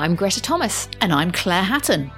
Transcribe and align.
I'm 0.00 0.14
Greta 0.14 0.40
Thomas. 0.40 0.88
And 1.00 1.12
I'm 1.12 1.32
Claire 1.32 1.64
Hatton. 1.64 2.12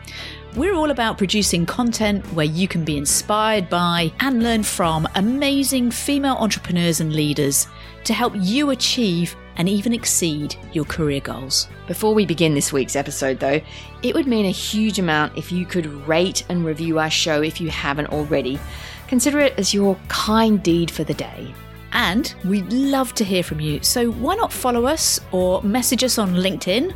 We're 0.55 0.75
all 0.75 0.91
about 0.91 1.16
producing 1.16 1.65
content 1.65 2.27
where 2.34 2.45
you 2.45 2.69
can 2.69 2.84
be 2.84 2.98
inspired 2.98 3.71
by 3.71 4.12
and 4.21 4.43
learn 4.43 4.65
from 4.65 5.09
amazing 5.15 5.91
female 5.91 6.35
entrepreneurs 6.35 7.01
and 7.01 7.15
leaders 7.15 7.69
to 8.05 8.12
help 8.12 8.35
you 8.37 8.69
achieve 8.69 9.35
and 9.57 9.66
even 9.66 9.95
exceed 9.95 10.57
your 10.74 10.85
career 10.85 11.21
goals. 11.21 11.69
Before 11.87 12.12
we 12.12 12.27
begin 12.27 12.52
this 12.52 12.71
week's 12.71 12.97
episode, 12.97 13.41
though, 13.41 13.62
it 14.02 14.15
would 14.15 14.27
mean 14.27 14.45
a 14.45 14.51
huge 14.51 14.99
amount 14.99 15.38
if 15.38 15.51
you 15.51 15.65
could 15.65 15.87
rate 16.07 16.45
and 16.51 16.66
review 16.66 16.99
our 16.99 17.09
show 17.09 17.41
if 17.41 17.62
you 17.62 17.71
haven't 17.71 18.09
already. 18.09 18.60
Consider 19.09 19.38
it 19.41 19.59
as 19.59 19.73
your 19.73 19.97
kind 20.09 20.62
deed 20.62 20.91
for 20.91 21.05
the 21.05 21.15
day. 21.15 21.54
And 21.93 22.35
we'd 22.45 22.73
love 22.73 23.15
to 23.15 23.24
hear 23.24 23.43
from 23.43 23.59
you, 23.59 23.82
so 23.82 24.13
why 24.13 24.37
not 24.37 24.52
follow 24.52 24.87
us 24.87 25.19
or 25.32 25.63
message 25.63 26.04
us 26.04 26.19
on 26.19 26.35
LinkedIn? 26.35 26.95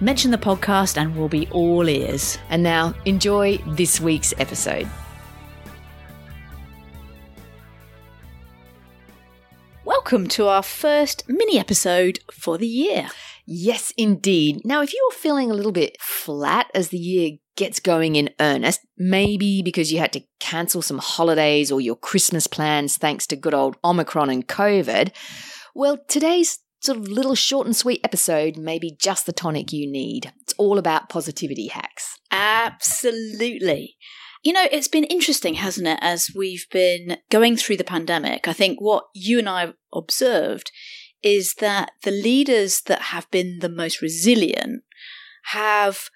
Mention 0.00 0.32
the 0.32 0.38
podcast 0.38 0.96
and 0.96 1.16
we'll 1.16 1.28
be 1.28 1.48
all 1.52 1.88
ears. 1.88 2.36
And 2.48 2.64
now, 2.64 2.94
enjoy 3.04 3.58
this 3.58 4.00
week's 4.00 4.34
episode. 4.38 4.88
Welcome 9.84 10.26
to 10.30 10.48
our 10.48 10.64
first 10.64 11.22
mini 11.28 11.60
episode 11.60 12.18
for 12.32 12.58
the 12.58 12.66
year. 12.66 13.08
Yes, 13.46 13.92
indeed. 13.96 14.62
Now, 14.64 14.82
if 14.82 14.92
you're 14.92 15.12
feeling 15.12 15.52
a 15.52 15.54
little 15.54 15.70
bit 15.70 15.96
flat 16.00 16.66
as 16.74 16.88
the 16.88 16.98
year 16.98 17.38
gets 17.56 17.78
going 17.78 18.16
in 18.16 18.30
earnest, 18.40 18.80
maybe 18.98 19.62
because 19.62 19.92
you 19.92 20.00
had 20.00 20.12
to 20.14 20.24
cancel 20.40 20.82
some 20.82 20.98
holidays 20.98 21.70
or 21.70 21.80
your 21.80 21.96
Christmas 21.96 22.48
plans 22.48 22.96
thanks 22.96 23.28
to 23.28 23.36
good 23.36 23.54
old 23.54 23.76
Omicron 23.84 24.28
and 24.28 24.48
COVID, 24.48 25.12
well, 25.72 25.98
today's 26.08 26.58
sort 26.84 26.98
of 26.98 27.08
little 27.08 27.34
short 27.34 27.66
and 27.66 27.74
sweet 27.74 28.00
episode 28.04 28.56
may 28.56 28.78
be 28.78 28.96
just 28.98 29.26
the 29.26 29.32
tonic 29.32 29.72
you 29.72 29.90
need. 29.90 30.32
It's 30.42 30.54
all 30.58 30.78
about 30.78 31.08
positivity 31.08 31.68
hacks. 31.68 32.18
Absolutely. 32.30 33.96
You 34.42 34.52
know, 34.52 34.66
it's 34.70 34.88
been 34.88 35.04
interesting, 35.04 35.54
hasn't 35.54 35.88
it, 35.88 35.98
as 36.02 36.28
we've 36.34 36.66
been 36.70 37.16
going 37.30 37.56
through 37.56 37.78
the 37.78 37.84
pandemic? 37.84 38.46
I 38.46 38.52
think 38.52 38.80
what 38.80 39.04
you 39.14 39.38
and 39.38 39.48
I 39.48 39.72
observed 39.94 40.70
is 41.22 41.54
that 41.60 41.92
the 42.02 42.10
leaders 42.10 42.82
that 42.82 43.00
have 43.00 43.30
been 43.30 43.60
the 43.60 43.70
most 43.70 44.02
resilient 44.02 44.82
have 45.44 46.10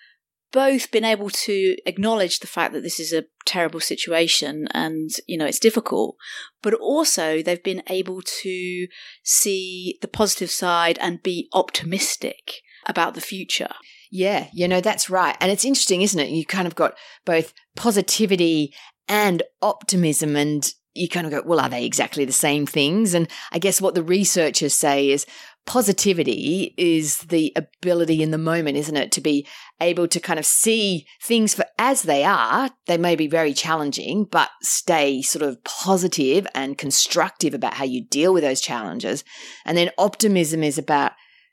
both 0.53 0.91
been 0.91 1.05
able 1.05 1.31
to 1.31 1.77
acknowledge 1.87 2.41
the 2.41 2.47
fact 2.47 2.73
that 2.73 2.83
this 2.83 2.99
is 2.99 3.13
a 3.13 3.25
terrible 3.45 3.81
situation 3.81 4.69
and 4.73 5.11
you 5.27 5.37
know 5.37 5.47
it's 5.47 5.59
difficult 5.59 6.17
but 6.63 6.75
also 6.75 7.43
they've 7.43 7.63
been 7.63 7.83
able 7.89 8.21
to 8.23 8.87
see 9.23 9.99
the 10.03 10.09
positive 10.09 10.51
side 10.51 10.99
and 11.01 11.23
be 11.23 11.49
optimistic 11.53 12.61
about 12.87 13.15
the 13.15 13.21
future. 13.21 13.75
Yeah 14.11 14.49
you 14.53 14.69
know 14.69 14.81
that's 14.81 15.11
right. 15.11 15.37
And 15.41 15.51
it's 15.51 15.65
interesting 15.65 16.03
isn't 16.03 16.21
it? 16.21 16.31
You 16.31 16.45
kind 16.45 16.67
of 16.67 16.75
got 16.75 16.95
both 17.25 17.53
positivity 17.77 18.75
and 19.09 19.43
optimism 19.63 20.37
and 20.37 20.73
you 20.95 21.09
kind 21.09 21.27
of 21.27 21.33
go, 21.33 21.43
well, 21.45 21.61
are 21.61 21.69
they 21.69 21.85
exactly 21.85 22.25
the 22.25 22.33
same 22.33 22.67
things? 22.67 23.15
And 23.15 23.29
I 23.53 23.59
guess 23.59 23.81
what 23.81 23.95
the 23.95 24.03
researchers 24.03 24.75
say 24.75 25.11
is 25.11 25.27
positivity 25.67 26.75
is 26.79 27.19
the 27.19 27.53
ability 27.55 28.23
in 28.23 28.31
the 28.31 28.39
moment, 28.39 28.79
isn't 28.79 28.97
it? 28.97 29.13
To 29.13 29.21
be 29.21 29.47
able 29.81 30.09
to 30.09 30.19
kind 30.19 30.39
of 30.39 30.47
see 30.47 31.07
things 31.23 31.55
for 31.55 31.67
as 31.79 32.03
they 32.03 32.25
are. 32.25 32.71
They 32.87 32.97
may 32.97 33.17
be 33.17 33.29
very 33.29 33.53
challenging, 33.53 34.25
but 34.25 34.49
stay 34.63 35.21
sort 35.21 35.43
of 35.43 35.63
positive 35.65 36.47
and 36.55 36.79
constructive 36.79 37.53
about 37.53 37.75
how 37.75 37.85
you 37.85 38.05
deal 38.05 38.33
with 38.33 38.43
those 38.43 38.63
challenges. 38.63 39.25
And 39.67 39.77
then 39.77 39.91
optimism 39.99 40.63
is 40.63 40.79
about 40.79 41.13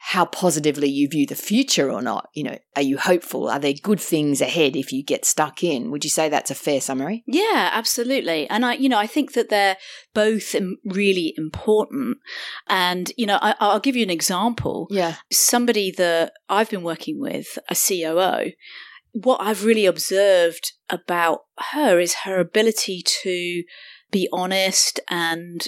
how 0.10 0.24
positively 0.24 0.88
you 0.88 1.10
view 1.10 1.26
the 1.26 1.34
future 1.34 1.92
or 1.92 2.00
not. 2.00 2.30
You 2.36 2.44
know, 2.44 2.58
are 2.76 2.84
you 2.84 2.96
hopeful? 2.96 3.50
Are 3.50 3.58
there 3.58 3.74
good 3.74 4.00
things 4.00 4.40
ahead 4.40 4.76
if 4.76 4.94
you 4.94 5.04
get 5.04 5.26
stuck 5.26 5.64
in? 5.64 5.90
Would 5.90 6.04
you 6.04 6.12
say 6.12 6.30
that's 6.30 6.52
a 6.52 6.56
fair 6.56 6.80
summary? 6.80 7.24
Yeah, 7.26 7.72
absolutely. 7.74 8.48
And 8.48 8.64
I, 8.64 8.76
you 8.76 8.88
know, 8.88 9.00
I 9.00 9.08
think 9.08 9.34
that 9.34 9.50
they're 9.50 9.78
both 10.14 10.56
really 10.86 11.34
important. 11.38 12.20
And, 12.68 13.12
you 13.18 13.26
know, 13.26 13.40
I, 13.42 13.56
will 13.60 13.80
give 13.80 13.96
you 13.96 14.04
an 14.04 14.12
example. 14.12 14.86
Yeah. 14.92 15.16
Somebody 15.32 15.90
that 15.98 16.34
I've 16.50 16.70
been 16.70 16.84
working 16.84 17.20
with, 17.20 17.58
a 17.68 17.76
COO, 17.76 18.52
what 19.14 19.42
I've 19.42 19.66
really 19.66 19.88
observed 19.88 20.74
about 20.88 21.40
her 21.74 22.00
is 22.00 22.14
her 22.26 22.40
ability 22.40 23.02
to 23.24 23.64
be 24.12 24.30
honest 24.32 25.00
and 25.10 25.68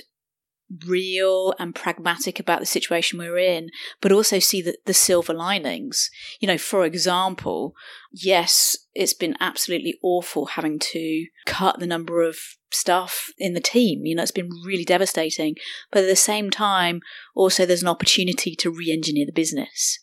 real 0.86 1.54
and 1.60 1.74
pragmatic 1.74 2.40
about 2.40 2.60
the 2.60 2.66
situation 2.66 3.20
we're 3.20 3.38
in, 3.38 3.70
but 4.02 4.12
also 4.12 4.40
see 4.40 4.62
the, 4.62 4.78
the 4.86 4.94
silver 4.94 5.34
linings. 5.34 6.10
You 6.40 6.48
know, 6.48 6.58
for 6.58 6.84
example, 6.86 7.74
yes, 8.12 8.78
it's 8.94 9.14
been 9.14 9.36
absolutely 9.40 9.96
awful 10.04 10.48
having 10.48 10.80
to 10.80 11.28
cut 11.46 11.80
the 11.80 11.88
number 11.88 12.22
of 12.22 12.38
staff 12.72 13.28
in 13.38 13.54
the 13.54 13.62
team. 13.62 14.06
You 14.06 14.16
know, 14.16 14.24
it's 14.24 14.32
been 14.32 14.50
really 14.66 14.86
devastating. 14.86 15.56
But 15.92 16.04
at 16.04 16.08
the 16.08 16.16
same 16.16 16.50
time, 16.50 17.02
also 17.36 17.66
there's 17.66 17.84
an 17.84 17.88
opportunity 17.88 18.56
to 18.56 18.72
re 18.72 18.92
engineer 18.92 19.26
the 19.26 19.32
business. 19.32 20.00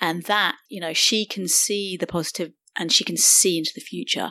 And 0.00 0.24
that, 0.24 0.56
you 0.68 0.80
know, 0.80 0.92
she 0.92 1.26
can 1.26 1.48
see 1.48 1.96
the 1.96 2.06
positive 2.06 2.52
and 2.76 2.92
she 2.92 3.04
can 3.04 3.16
see 3.16 3.58
into 3.58 3.72
the 3.74 3.80
future. 3.80 4.30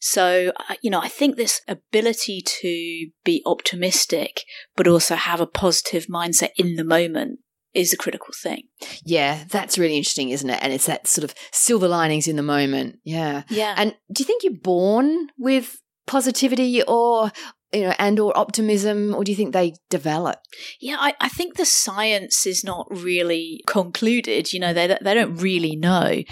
So, 0.00 0.52
you 0.82 0.90
know, 0.90 1.00
I 1.00 1.08
think 1.08 1.36
this 1.36 1.60
ability 1.68 2.42
to 2.60 3.10
be 3.24 3.42
optimistic, 3.46 4.42
but 4.76 4.88
also 4.88 5.14
have 5.14 5.40
a 5.40 5.46
positive 5.46 6.06
mindset 6.06 6.50
in 6.56 6.76
the 6.76 6.84
moment 6.84 7.40
is 7.74 7.92
a 7.92 7.96
critical 7.96 8.34
thing. 8.42 8.64
Yeah, 9.04 9.44
that's 9.48 9.78
really 9.78 9.96
interesting, 9.96 10.30
isn't 10.30 10.48
it? 10.48 10.58
And 10.62 10.72
it's 10.72 10.86
that 10.86 11.06
sort 11.06 11.24
of 11.24 11.34
silver 11.52 11.88
linings 11.88 12.26
in 12.26 12.36
the 12.36 12.42
moment. 12.42 12.98
Yeah. 13.04 13.42
Yeah. 13.48 13.74
And 13.76 13.94
do 14.12 14.22
you 14.22 14.26
think 14.26 14.42
you're 14.42 14.52
born 14.54 15.28
with 15.38 15.78
positivity 16.06 16.82
or 16.82 17.30
you 17.72 17.82
know 17.82 17.94
and 17.98 18.18
or 18.18 18.36
optimism 18.36 19.14
or 19.14 19.24
do 19.24 19.30
you 19.30 19.36
think 19.36 19.52
they 19.52 19.74
develop 19.90 20.38
yeah 20.80 20.96
I, 20.98 21.14
I 21.20 21.28
think 21.28 21.56
the 21.56 21.66
science 21.66 22.46
is 22.46 22.64
not 22.64 22.86
really 22.90 23.60
concluded 23.66 24.54
you 24.54 24.58
know 24.58 24.72
they, 24.72 24.86
they 24.86 25.14
don't 25.14 25.36
really 25.36 25.76
know 25.76 26.22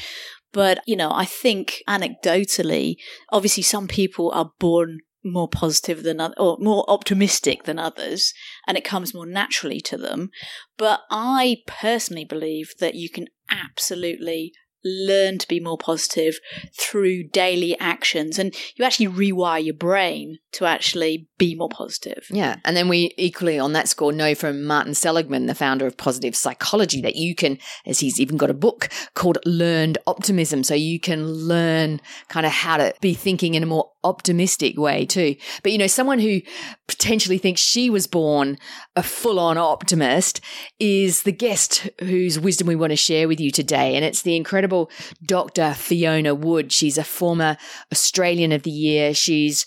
but, 0.52 0.80
you 0.86 0.96
know, 0.96 1.10
I 1.12 1.24
think 1.24 1.82
anecdotally, 1.88 2.96
obviously 3.30 3.62
some 3.62 3.88
people 3.88 4.30
are 4.32 4.52
born 4.58 5.00
more 5.24 5.48
positive 5.48 6.02
than 6.02 6.20
other, 6.20 6.34
or 6.38 6.56
more 6.60 6.84
optimistic 6.88 7.64
than 7.64 7.78
others, 7.78 8.32
and 8.66 8.76
it 8.76 8.84
comes 8.84 9.12
more 9.12 9.26
naturally 9.26 9.80
to 9.80 9.96
them. 9.96 10.30
But 10.76 11.00
I 11.10 11.58
personally 11.66 12.24
believe 12.24 12.74
that 12.78 12.94
you 12.94 13.10
can 13.10 13.26
absolutely 13.50 14.52
learn 14.86 15.38
to 15.38 15.48
be 15.48 15.60
more 15.60 15.78
positive 15.78 16.38
through 16.78 17.24
daily 17.24 17.78
actions 17.78 18.38
and 18.38 18.54
you 18.76 18.84
actually 18.84 19.08
rewire 19.08 19.64
your 19.64 19.74
brain 19.74 20.38
to 20.52 20.64
actually 20.64 21.28
be 21.38 21.54
more 21.54 21.68
positive. 21.68 22.26
Yeah. 22.30 22.56
And 22.64 22.76
then 22.76 22.88
we 22.88 23.12
equally 23.18 23.58
on 23.58 23.72
that 23.72 23.88
score 23.88 24.12
know 24.12 24.34
from 24.34 24.64
Martin 24.64 24.94
Seligman, 24.94 25.46
the 25.46 25.54
founder 25.54 25.86
of 25.86 25.96
positive 25.96 26.34
psychology, 26.34 27.00
that 27.02 27.16
you 27.16 27.34
can, 27.34 27.58
as 27.84 28.00
he's 28.00 28.20
even 28.20 28.36
got 28.36 28.50
a 28.50 28.54
book 28.54 28.88
called 29.14 29.38
Learned 29.44 29.98
Optimism. 30.06 30.64
So 30.64 30.74
you 30.74 30.98
can 30.98 31.26
learn 31.26 32.00
kind 32.28 32.46
of 32.46 32.52
how 32.52 32.78
to 32.78 32.94
be 33.00 33.12
thinking 33.12 33.54
in 33.54 33.62
a 33.62 33.66
more 33.66 33.90
optimistic 34.06 34.78
way 34.78 35.04
too. 35.04 35.34
But 35.62 35.72
you 35.72 35.78
know, 35.78 35.88
someone 35.88 36.20
who 36.20 36.40
potentially 36.86 37.38
thinks 37.38 37.60
she 37.60 37.90
was 37.90 38.06
born 38.06 38.56
a 38.94 39.02
full 39.02 39.40
on 39.40 39.58
optimist 39.58 40.40
is 40.78 41.24
the 41.24 41.32
guest 41.32 41.88
whose 41.98 42.38
wisdom 42.38 42.68
we 42.68 42.76
want 42.76 42.92
to 42.92 42.96
share 42.96 43.26
with 43.26 43.40
you 43.40 43.50
today. 43.50 43.96
And 43.96 44.04
it's 44.04 44.22
the 44.22 44.36
incredible 44.36 44.75
Dr. 45.24 45.74
Fiona 45.74 46.34
Wood. 46.34 46.72
She's 46.72 46.98
a 46.98 47.04
former 47.04 47.56
Australian 47.92 48.52
of 48.52 48.62
the 48.62 48.70
Year. 48.70 49.14
She's 49.14 49.66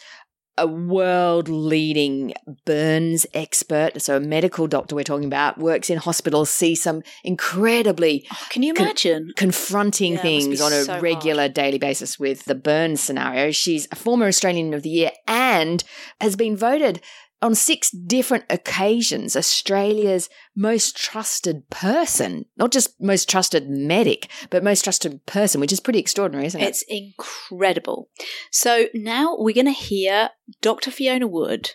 a 0.60 0.68
world 0.68 1.48
leading 1.48 2.34
burns 2.66 3.26
expert. 3.34 4.02
So, 4.02 4.18
a 4.18 4.20
medical 4.20 4.68
doctor 4.68 4.94
we're 4.94 5.04
talking 5.04 5.26
about, 5.26 5.58
works 5.58 5.90
in 5.90 5.98
hospitals, 5.98 6.50
sees 6.50 6.84
some 6.84 7.02
incredibly. 7.24 8.28
Oh, 8.32 8.48
can 8.50 8.62
you 8.64 8.74
imagine? 8.74 9.28
Con- 9.28 9.34
confronting 9.52 10.14
Yeah, 10.14 10.22
things 10.22 10.62
on 10.62 10.74
a 10.74 10.84
so 10.84 11.00
regular 11.00 11.48
daily 11.48 11.78
basis 11.78 12.20
with 12.20 12.46
the 12.46 12.56
burns 12.56 13.00
scenario. 13.00 13.52
She's 13.52 13.88
a 13.92 13.96
former 13.96 14.28
Australian 14.28 14.74
of 14.74 14.84
the 14.84 14.90
Year 14.90 15.12
and 15.28 15.84
has 16.20 16.36
been 16.36 16.58
voted 16.58 17.02
on 17.42 17.56
six 17.56 17.90
different 17.92 18.46
occasions 18.50 19.36
Australia's 19.36 20.30
most 20.56 20.98
trusted 20.98 21.70
person, 21.70 22.46
not 22.58 22.72
just 22.72 23.00
most 23.00 23.30
trusted 23.30 23.70
medic, 23.70 24.30
but 24.50 24.64
most 24.64 24.84
trusted 24.84 25.26
person, 25.26 25.62
which 25.62 25.74
is 25.74 25.80
pretty 25.80 26.00
extraordinary, 26.00 26.48
isn't 26.48 26.62
it? 26.62 26.68
It's 26.68 26.84
incredible. 26.88 28.10
So 28.52 28.88
now 28.94 29.36
we're 29.38 29.56
going 29.56 29.66
to 29.66 29.72
hear 29.72 30.32
Dr. 30.62 30.92
Fiona 30.92 31.28
Wood 31.28 31.72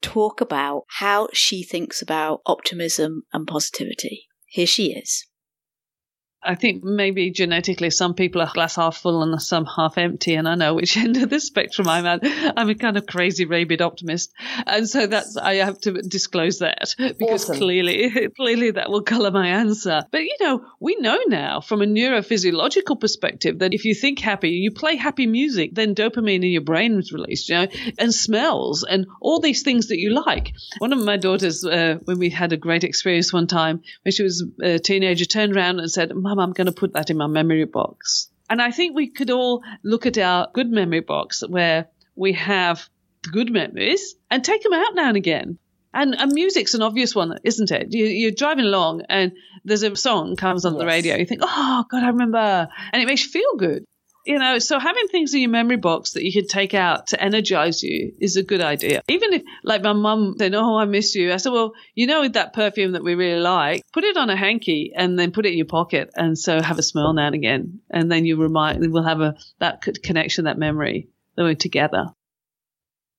talk 0.00 0.40
about 0.40 0.84
how 0.98 1.28
she 1.32 1.62
thinks 1.62 2.02
about 2.02 2.40
optimism 2.46 3.22
and 3.32 3.46
positivity. 3.46 4.28
Here 4.46 4.66
she 4.66 4.92
is. 4.92 5.26
I 6.44 6.54
think 6.54 6.82
maybe 6.82 7.30
genetically 7.30 7.90
some 7.90 8.14
people 8.14 8.42
are 8.42 8.50
glass 8.52 8.76
half 8.76 8.96
full 8.96 9.22
and 9.22 9.40
some 9.40 9.64
half 9.64 9.96
empty, 9.98 10.34
and 10.34 10.48
I 10.48 10.54
know 10.54 10.74
which 10.74 10.96
end 11.02 11.16
of 11.16 11.30
the 11.30 11.40
spectrum 11.40 11.88
I'm 11.88 12.06
at. 12.06 12.20
I'm 12.56 12.68
a 12.68 12.74
kind 12.74 12.96
of 12.96 13.06
crazy 13.06 13.44
rabid 13.44 13.80
optimist, 13.80 14.32
and 14.66 14.88
so 14.88 15.06
that's 15.06 15.36
I 15.36 15.56
have 15.56 15.80
to 15.82 15.92
disclose 16.02 16.58
that 16.58 16.94
because 16.98 17.44
Awesome. 17.44 17.58
clearly, 17.58 18.28
clearly 18.36 18.72
that 18.72 18.90
will 18.90 19.02
colour 19.02 19.30
my 19.30 19.48
answer. 19.48 20.02
But 20.10 20.22
you 20.22 20.36
know, 20.40 20.64
we 20.80 20.96
know 20.96 21.18
now 21.26 21.60
from 21.60 21.82
a 21.82 21.86
neurophysiological 21.86 23.00
perspective 23.00 23.60
that 23.60 23.74
if 23.74 23.84
you 23.84 23.94
think 23.94 24.18
happy, 24.18 24.50
you 24.50 24.72
play 24.72 24.96
happy 24.96 25.26
music, 25.26 25.74
then 25.74 25.94
dopamine 25.94 26.44
in 26.44 26.50
your 26.50 26.62
brain 26.62 26.98
is 26.98 27.12
released, 27.12 27.48
you 27.48 27.54
know, 27.54 27.68
and 27.98 28.12
smells 28.12 28.84
and 28.88 29.06
all 29.20 29.40
these 29.40 29.62
things 29.62 29.88
that 29.88 29.98
you 29.98 30.10
like. 30.10 30.52
One 30.78 30.92
of 30.92 31.04
my 31.04 31.16
daughters, 31.16 31.64
uh, 31.64 31.98
when 32.04 32.18
we 32.18 32.30
had 32.30 32.52
a 32.52 32.56
great 32.56 32.84
experience 32.84 33.32
one 33.32 33.46
time, 33.46 33.82
when 34.02 34.12
she 34.12 34.22
was 34.22 34.44
a 34.62 34.78
teenager, 34.78 35.24
turned 35.24 35.56
around 35.56 35.80
and 35.80 35.90
said, 35.90 36.10
Mum, 36.34 36.40
I'm 36.48 36.52
going 36.52 36.66
to 36.66 36.72
put 36.72 36.94
that 36.94 37.10
in 37.10 37.18
my 37.18 37.26
memory 37.26 37.66
box. 37.66 38.30
And 38.48 38.60
I 38.62 38.70
think 38.70 38.96
we 38.96 39.08
could 39.08 39.30
all 39.30 39.62
look 39.82 40.06
at 40.06 40.16
our 40.16 40.48
good 40.54 40.70
memory 40.70 41.00
box 41.00 41.42
where 41.46 41.88
we 42.16 42.32
have 42.34 42.88
good 43.30 43.52
memories 43.52 44.14
and 44.30 44.42
take 44.42 44.62
them 44.62 44.72
out 44.72 44.94
now 44.94 45.08
and 45.08 45.16
again. 45.16 45.58
And, 45.94 46.14
and 46.18 46.32
music's 46.32 46.72
an 46.72 46.80
obvious 46.80 47.14
one, 47.14 47.38
isn't 47.44 47.70
it? 47.70 47.88
You, 47.92 48.06
you're 48.06 48.30
driving 48.30 48.64
along 48.64 49.02
and 49.10 49.32
there's 49.64 49.82
a 49.82 49.94
song 49.94 50.36
comes 50.36 50.64
on 50.64 50.78
the 50.78 50.86
radio. 50.86 51.16
You 51.16 51.26
think, 51.26 51.42
oh, 51.44 51.84
God, 51.90 52.02
I 52.02 52.08
remember. 52.08 52.68
And 52.92 53.02
it 53.02 53.06
makes 53.06 53.24
you 53.24 53.30
feel 53.30 53.56
good. 53.58 53.84
You 54.24 54.38
know, 54.38 54.58
so 54.60 54.78
having 54.78 55.08
things 55.08 55.34
in 55.34 55.40
your 55.40 55.50
memory 55.50 55.76
box 55.76 56.12
that 56.12 56.24
you 56.24 56.32
can 56.32 56.46
take 56.46 56.74
out 56.74 57.08
to 57.08 57.20
energize 57.20 57.82
you 57.82 58.14
is 58.20 58.36
a 58.36 58.42
good 58.42 58.60
idea. 58.60 59.02
Even 59.08 59.32
if, 59.32 59.42
like 59.64 59.82
my 59.82 59.92
mum 59.92 60.36
said, 60.38 60.54
oh, 60.54 60.76
I 60.76 60.84
miss 60.84 61.14
you. 61.14 61.32
I 61.32 61.38
said, 61.38 61.52
well, 61.52 61.72
you 61.94 62.06
know, 62.06 62.20
with 62.20 62.34
that 62.34 62.52
perfume 62.52 62.92
that 62.92 63.02
we 63.02 63.16
really 63.16 63.40
like, 63.40 63.82
put 63.92 64.04
it 64.04 64.16
on 64.16 64.30
a 64.30 64.36
hanky 64.36 64.92
and 64.94 65.18
then 65.18 65.32
put 65.32 65.44
it 65.44 65.52
in 65.52 65.58
your 65.58 65.66
pocket. 65.66 66.10
And 66.14 66.38
so 66.38 66.62
have 66.62 66.78
a 66.78 66.82
smell 66.82 67.12
now 67.14 67.26
and 67.26 67.34
again. 67.34 67.80
And 67.90 68.12
then 68.12 68.24
you 68.24 68.36
remind, 68.36 68.92
we'll 68.92 69.02
have 69.02 69.20
a, 69.20 69.36
that 69.58 69.82
connection, 69.82 70.44
that 70.44 70.58
memory 70.58 71.08
that 71.36 71.42
we're 71.42 71.54
together. 71.54 72.10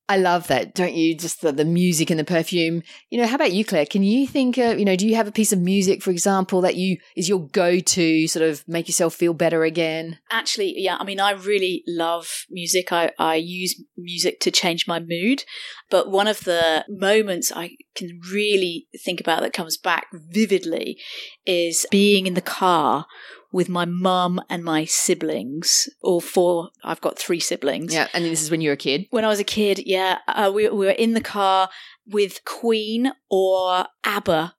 I 0.06 0.18
love 0.18 0.48
that, 0.48 0.74
don't 0.74 0.92
you? 0.92 1.16
Just 1.16 1.40
the, 1.40 1.50
the 1.50 1.64
music 1.64 2.10
and 2.10 2.20
the 2.20 2.24
perfume. 2.24 2.82
You 3.08 3.18
know, 3.18 3.26
how 3.26 3.36
about 3.36 3.52
you, 3.52 3.64
Claire? 3.64 3.86
Can 3.86 4.02
you 4.02 4.26
think, 4.26 4.58
uh, 4.58 4.74
you 4.76 4.84
know, 4.84 4.96
do 4.96 5.06
you 5.06 5.14
have 5.14 5.26
a 5.26 5.32
piece 5.32 5.50
of 5.50 5.60
music, 5.60 6.02
for 6.02 6.10
example, 6.10 6.60
that 6.60 6.76
you 6.76 6.98
is 7.16 7.26
your 7.26 7.46
go 7.48 7.80
to 7.80 8.28
sort 8.28 8.46
of 8.46 8.66
make 8.68 8.86
yourself 8.86 9.14
feel 9.14 9.32
better 9.32 9.64
again? 9.64 10.18
Actually, 10.30 10.74
yeah, 10.76 10.98
I 11.00 11.04
mean, 11.04 11.20
I 11.20 11.30
really 11.30 11.84
love 11.86 12.44
music. 12.50 12.92
I, 12.92 13.12
I 13.18 13.36
use 13.36 13.82
music 13.96 14.40
to 14.40 14.50
change 14.50 14.86
my 14.86 15.00
mood. 15.00 15.44
But 15.88 16.10
one 16.10 16.26
of 16.26 16.40
the 16.44 16.84
moments 16.88 17.50
I 17.54 17.76
can 17.94 18.20
really 18.30 18.88
think 19.04 19.20
about 19.20 19.40
that 19.40 19.54
comes 19.54 19.78
back 19.78 20.08
vividly 20.12 20.98
is 21.46 21.86
being 21.90 22.26
in 22.26 22.34
the 22.34 22.42
car 22.42 23.06
with 23.54 23.68
my 23.68 23.84
mum 23.84 24.40
and 24.50 24.64
my 24.64 24.84
siblings, 24.84 25.88
all 26.02 26.20
four. 26.20 26.70
I've 26.82 27.00
got 27.00 27.16
three 27.16 27.38
siblings. 27.38 27.94
Yeah. 27.94 28.08
And 28.12 28.24
this 28.24 28.42
is 28.42 28.50
when 28.50 28.60
you 28.60 28.70
were 28.70 28.74
a 28.74 28.76
kid. 28.76 29.06
When 29.10 29.24
I 29.24 29.28
was 29.28 29.38
a 29.38 29.44
kid, 29.44 29.82
yeah, 29.86 30.18
uh, 30.26 30.50
we, 30.52 30.68
we 30.70 30.86
were 30.86 30.90
in 30.90 31.14
the 31.14 31.20
car 31.20 31.68
with 32.04 32.44
Queen 32.44 33.12
or 33.30 33.86
ABBA. 34.02 34.56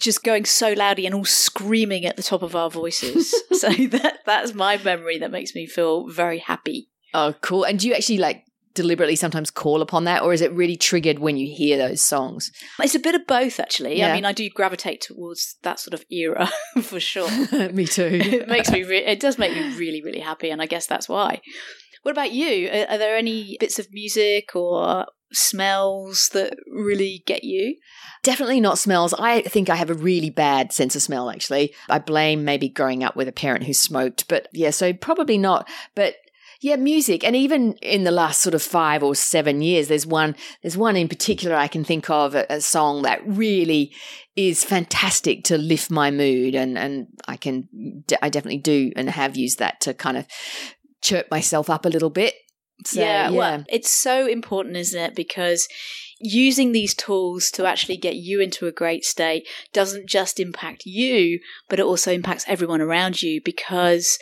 Just 0.00 0.24
going 0.24 0.44
so 0.44 0.72
loudly 0.72 1.06
and 1.06 1.14
all 1.14 1.24
screaming 1.24 2.04
at 2.04 2.16
the 2.16 2.22
top 2.24 2.42
of 2.42 2.56
our 2.56 2.68
voices. 2.68 3.32
so 3.52 3.68
that 3.70 4.18
that's 4.26 4.52
my 4.54 4.76
memory 4.78 5.18
that 5.18 5.30
makes 5.30 5.54
me 5.54 5.64
feel 5.64 6.08
very 6.08 6.38
happy. 6.38 6.88
Oh, 7.14 7.36
cool. 7.42 7.62
And 7.62 7.78
do 7.78 7.86
you 7.86 7.94
actually 7.94 8.18
like 8.18 8.44
deliberately 8.74 9.16
sometimes 9.16 9.50
call 9.50 9.82
upon 9.82 10.04
that, 10.04 10.22
or 10.22 10.32
is 10.32 10.40
it 10.40 10.52
really 10.52 10.76
triggered 10.76 11.18
when 11.18 11.36
you 11.36 11.52
hear 11.54 11.76
those 11.76 12.02
songs? 12.02 12.50
It's 12.80 12.94
a 12.94 13.00
bit 13.00 13.14
of 13.14 13.26
both, 13.26 13.60
actually. 13.60 13.98
Yeah. 13.98 14.08
I 14.08 14.14
mean, 14.14 14.24
I 14.24 14.32
do 14.32 14.48
gravitate 14.50 15.00
towards 15.00 15.56
that 15.62 15.80
sort 15.80 15.94
of 15.94 16.04
era 16.10 16.50
for 16.82 17.00
sure. 17.00 17.30
Me 17.72 17.86
too. 17.86 18.20
it 18.22 18.48
makes 18.48 18.70
me. 18.70 18.84
Re- 18.84 19.04
it 19.04 19.20
does 19.20 19.38
make 19.38 19.52
me 19.52 19.76
really, 19.76 20.02
really 20.02 20.20
happy, 20.20 20.50
and 20.50 20.62
I 20.62 20.66
guess 20.66 20.86
that's 20.86 21.08
why. 21.08 21.40
What 22.02 22.12
about 22.12 22.32
you? 22.32 22.68
Are, 22.68 22.94
are 22.94 22.98
there 22.98 23.16
any 23.16 23.56
bits 23.60 23.78
of 23.78 23.92
music 23.92 24.56
or 24.56 25.06
smells 25.32 26.30
that 26.32 26.54
really 26.70 27.22
get 27.26 27.44
you? 27.44 27.76
Definitely 28.22 28.60
not 28.60 28.78
smells. 28.78 29.14
I 29.14 29.42
think 29.42 29.68
I 29.68 29.76
have 29.76 29.90
a 29.90 29.94
really 29.94 30.30
bad 30.30 30.72
sense 30.72 30.94
of 30.94 31.02
smell, 31.02 31.30
actually. 31.30 31.74
I 31.88 31.98
blame 31.98 32.44
maybe 32.44 32.68
growing 32.68 33.02
up 33.02 33.16
with 33.16 33.28
a 33.28 33.32
parent 33.32 33.64
who 33.64 33.72
smoked, 33.72 34.28
but 34.28 34.48
yeah, 34.52 34.70
so 34.70 34.92
probably 34.92 35.38
not. 35.38 35.68
But 35.94 36.14
yeah, 36.62 36.76
music. 36.76 37.24
And 37.24 37.34
even 37.34 37.74
in 37.82 38.04
the 38.04 38.12
last 38.12 38.40
sort 38.40 38.54
of 38.54 38.62
five 38.62 39.02
or 39.02 39.16
seven 39.16 39.62
years, 39.62 39.88
there's 39.88 40.06
one, 40.06 40.36
there's 40.62 40.76
one 40.76 40.96
in 40.96 41.08
particular 41.08 41.56
I 41.56 41.66
can 41.66 41.82
think 41.82 42.08
of, 42.08 42.36
a, 42.36 42.46
a 42.48 42.60
song 42.60 43.02
that 43.02 43.20
really 43.26 43.92
is 44.36 44.62
fantastic 44.64 45.42
to 45.44 45.58
lift 45.58 45.90
my 45.90 46.12
mood. 46.12 46.54
And, 46.54 46.78
and 46.78 47.08
I 47.26 47.36
can, 47.36 48.04
I 48.22 48.28
definitely 48.28 48.60
do 48.60 48.92
and 48.94 49.10
have 49.10 49.36
used 49.36 49.58
that 49.58 49.80
to 49.82 49.92
kind 49.92 50.16
of 50.16 50.26
chirp 51.02 51.28
myself 51.32 51.68
up 51.68 51.84
a 51.84 51.90
little 51.90 52.10
bit. 52.10 52.34
So, 52.86 53.00
yeah, 53.00 53.30
well, 53.30 53.64
it's 53.68 53.90
so 53.90 54.26
important, 54.26 54.76
isn't 54.76 55.00
it? 55.00 55.14
Because 55.16 55.68
using 56.20 56.70
these 56.70 56.94
tools 56.94 57.50
to 57.50 57.66
actually 57.66 57.96
get 57.96 58.14
you 58.14 58.40
into 58.40 58.66
a 58.66 58.72
great 58.72 59.04
state 59.04 59.46
doesn't 59.72 60.08
just 60.08 60.38
impact 60.38 60.86
you, 60.86 61.40
but 61.68 61.80
it 61.80 61.84
also 61.84 62.12
impacts 62.12 62.44
everyone 62.46 62.80
around 62.80 63.22
you 63.22 63.40
because 63.44 64.18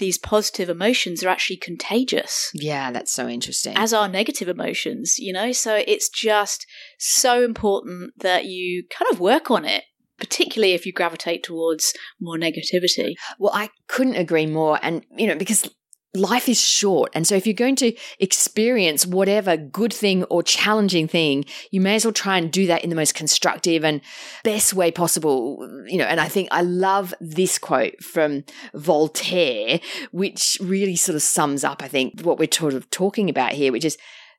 these 0.00 0.18
positive 0.18 0.68
emotions 0.68 1.22
are 1.22 1.28
actually 1.28 1.58
contagious. 1.58 2.50
yeah, 2.52 2.90
that's 2.90 3.12
so 3.12 3.28
interesting. 3.28 3.76
As 3.76 3.92
are 3.92 4.08
negative 4.08 4.48
emotions, 4.48 5.18
you 5.18 5.32
know? 5.32 5.52
So 5.52 5.76
it's 5.86 6.08
just 6.08 6.66
so 6.98 7.44
important 7.44 8.14
that 8.18 8.46
you 8.46 8.84
kind 8.90 9.10
of 9.12 9.20
work 9.20 9.50
on 9.50 9.64
it, 9.64 9.84
particularly 10.18 10.74
if 10.74 10.84
you 10.84 10.92
gravitate 10.92 11.44
towards 11.44 11.92
more 12.20 12.36
negativity. 12.36 13.14
Well, 13.38 13.52
I 13.54 13.70
couldn't 13.86 14.16
agree 14.16 14.46
more. 14.46 14.80
And, 14.82 15.04
you 15.16 15.28
know, 15.28 15.36
because 15.36 15.70
life 16.14 16.48
is 16.48 16.60
short. 16.60 17.10
And 17.14 17.26
so 17.26 17.34
if 17.34 17.46
you're 17.46 17.54
going 17.54 17.76
to 17.76 17.94
experience 18.18 19.06
whatever 19.06 19.56
good 19.56 19.92
thing 19.92 20.24
or 20.24 20.42
challenging 20.42 21.06
thing, 21.06 21.44
you 21.70 21.80
may 21.80 21.94
as 21.94 22.04
well 22.04 22.12
try 22.12 22.36
and 22.36 22.50
do 22.50 22.66
that 22.66 22.82
in 22.82 22.90
the 22.90 22.96
most 22.96 23.14
constructive 23.14 23.84
and 23.84 24.00
best 24.42 24.74
way 24.74 24.90
possible. 24.90 25.58
You 25.86 25.98
know, 25.98 26.04
and 26.04 26.20
I 26.20 26.28
think 26.28 26.48
I 26.50 26.62
love 26.62 27.14
this 27.20 27.58
quote 27.58 28.02
from 28.02 28.44
Voltaire, 28.74 29.80
which 30.10 30.58
really 30.60 30.96
sort 30.96 31.16
of 31.16 31.22
sums 31.22 31.62
up, 31.64 31.82
I 31.82 31.88
think, 31.88 32.22
what 32.22 32.38
we're 32.38 32.48
sort 32.52 32.74
of 32.74 32.90
talking 32.90 33.30
about 33.30 33.52
here, 33.52 33.72
which 33.72 33.84
is 33.84 33.96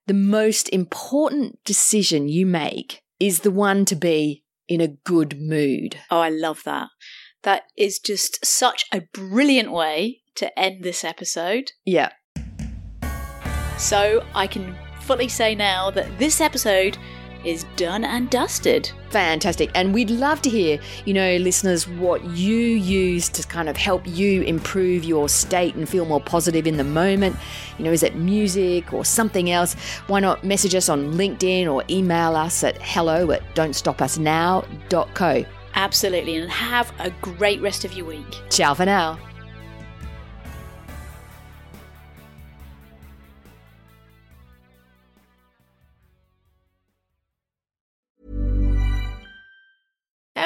the 0.07 0.13
most 0.13 0.67
important 0.69 1.63
decision 1.63 2.27
you 2.27 2.45
make 2.45 3.01
is 3.19 3.41
the 3.41 3.51
one 3.51 3.86
to 3.86 3.95
be 3.95 4.43
in 4.67 4.81
a 4.81 4.88
good 4.88 5.39
mood. 5.39 5.98
Oh, 6.10 6.19
I 6.19 6.29
love 6.29 6.63
that. 6.65 6.89
That 7.43 7.63
is 7.77 8.00
just 8.00 8.45
such 8.45 8.86
a 8.91 9.01
brilliant 9.13 9.72
way 9.72 10.20
to 10.35 10.57
end 10.59 10.83
this 10.83 11.03
episode. 11.03 11.71
Yeah. 11.85 12.09
So 13.77 14.25
I 14.35 14.47
can 14.47 14.75
fully 15.01 15.27
say 15.27 15.55
now 15.55 15.89
that 15.91 16.19
this 16.19 16.39
episode 16.39 16.97
is 17.43 17.65
done 17.75 18.03
and 18.03 18.29
dusted. 18.29 18.91
Fantastic. 19.09 19.71
And 19.73 19.93
we'd 19.93 20.09
love 20.09 20.41
to 20.43 20.50
hear, 20.50 20.79
you 21.05 21.13
know, 21.13 21.38
listeners, 21.38 21.88
what 21.88 22.23
you 22.23 22.55
use 22.55 23.29
to 23.29 23.45
kind 23.47 23.67
of 23.67 23.75
help 23.75 24.07
you 24.07 24.43
improve 24.43 25.03
your 25.03 25.27
state 25.27 25.75
and 25.75 25.88
feel 25.88 26.05
more 26.05 26.21
positive 26.21 26.67
in 26.67 26.77
the 26.77 26.83
moment. 26.83 27.35
You 27.77 27.85
know, 27.85 27.91
is 27.91 28.03
it 28.03 28.15
music 28.15 28.93
or 28.93 29.03
something 29.03 29.50
else? 29.50 29.73
Why 30.07 30.19
not 30.19 30.43
message 30.43 30.75
us 30.75 30.88
on 30.88 31.13
LinkedIn 31.13 31.71
or 31.71 31.83
email 31.89 32.35
us 32.35 32.63
at 32.63 32.81
hello 32.81 33.31
at 33.31 33.41
don'tstopusnow.co. 33.55 35.45
Absolutely. 35.73 36.35
And 36.35 36.51
have 36.51 36.93
a 37.00 37.09
great 37.21 37.61
rest 37.61 37.85
of 37.85 37.93
your 37.93 38.05
week. 38.05 38.41
Ciao 38.50 38.73
for 38.73 38.85
now. 38.85 39.17